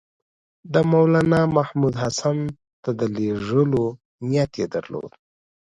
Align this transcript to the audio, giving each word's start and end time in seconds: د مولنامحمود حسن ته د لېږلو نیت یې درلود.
د 0.73 0.75
مولنامحمود 0.91 1.93
حسن 2.03 2.37
ته 2.83 2.89
د 2.99 3.01
لېږلو 3.15 3.85
نیت 4.29 4.51
یې 4.59 4.67
درلود. 4.75 5.11